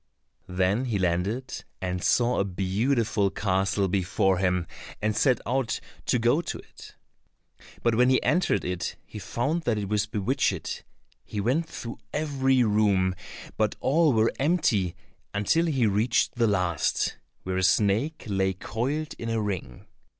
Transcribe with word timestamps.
Then 0.49 0.85
he 0.85 0.97
landed 0.97 1.63
and 1.79 2.03
saw 2.03 2.39
a 2.39 2.43
beautiful 2.43 3.29
castle 3.29 3.87
before 3.87 4.39
him, 4.39 4.65
and 4.99 5.15
set 5.15 5.39
out 5.45 5.79
to 6.07 6.17
go 6.17 6.41
to 6.41 6.57
it. 6.57 6.95
But 7.83 7.93
when 7.93 8.09
he 8.09 8.19
entered 8.23 8.65
it, 8.65 8.95
he 9.05 9.19
found 9.19 9.61
that 9.65 9.77
it 9.77 9.89
was 9.89 10.07
bewitched. 10.07 10.83
He 11.23 11.39
went 11.39 11.69
through 11.69 11.99
every 12.11 12.63
room, 12.63 13.13
but 13.57 13.75
all 13.79 14.11
were 14.11 14.33
empty 14.39 14.95
until 15.35 15.67
he 15.67 15.85
reached 15.85 16.33
the 16.33 16.47
last, 16.47 17.17
where 17.43 17.57
a 17.57 17.61
snake 17.63 18.23
lay 18.25 18.53
coiled 18.53 19.13
in 19.19 19.29
a 19.29 19.39
ring. 19.39 19.85